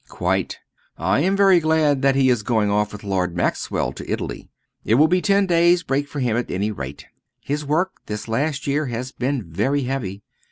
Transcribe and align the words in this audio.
"Quite. 0.09 0.57
I 0.97 1.19
am 1.19 1.35
very 1.37 1.59
glad 1.59 2.01
that 2.01 2.15
he 2.15 2.31
is 2.31 2.41
going 2.41 2.71
off 2.71 2.91
with 2.91 3.03
Lord 3.03 3.35
Maxwell 3.37 3.93
to 3.93 4.11
Italy. 4.11 4.49
It 4.83 4.95
will 4.95 5.07
be 5.07 5.21
ten 5.21 5.45
days' 5.45 5.83
break 5.83 6.07
for 6.07 6.19
him 6.19 6.35
at 6.35 6.49
any 6.49 6.71
rate. 6.71 7.05
His 7.39 7.63
work 7.63 7.91
this 8.07 8.27
last 8.27 8.65
year 8.65 8.87
has 8.87 9.11
been 9.11 9.43
very 9.43 9.83
heavy. 9.83 10.23